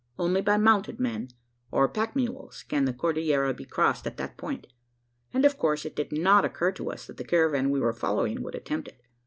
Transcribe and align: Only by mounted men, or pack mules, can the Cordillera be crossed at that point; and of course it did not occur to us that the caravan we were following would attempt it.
Only 0.17 0.41
by 0.41 0.57
mounted 0.57 0.99
men, 0.99 1.27
or 1.69 1.87
pack 1.87 2.15
mules, 2.15 2.63
can 2.63 2.85
the 2.85 2.91
Cordillera 2.91 3.53
be 3.53 3.65
crossed 3.65 4.07
at 4.07 4.17
that 4.17 4.35
point; 4.35 4.65
and 5.31 5.45
of 5.45 5.59
course 5.59 5.85
it 5.85 5.95
did 5.95 6.11
not 6.11 6.43
occur 6.43 6.71
to 6.71 6.89
us 6.91 7.05
that 7.05 7.17
the 7.17 7.23
caravan 7.23 7.69
we 7.69 7.79
were 7.79 7.93
following 7.93 8.41
would 8.41 8.55
attempt 8.55 8.87
it. 8.87 8.99